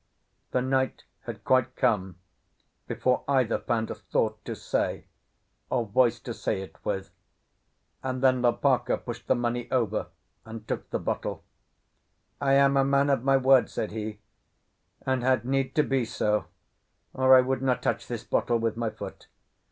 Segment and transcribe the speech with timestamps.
[0.49, 2.15] The night had quite come,
[2.87, 5.05] before either found a thought to say
[5.69, 7.11] or voice to say it with;
[8.01, 10.07] and then Lopaka pushed the money over
[10.43, 11.43] and took the bottle.
[12.41, 14.19] "I am a man of my word," said he,
[15.05, 16.45] "and had need to be so,
[17.13, 19.27] or I would not touch this bottle with my foot.